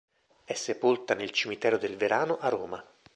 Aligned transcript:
È 0.45 0.53
sepolta 0.55 1.13
nel 1.13 1.29
Cimitero 1.29 1.77
del 1.77 1.95
Verano 1.95 2.37
a 2.39 2.49
Roma. 2.49 2.83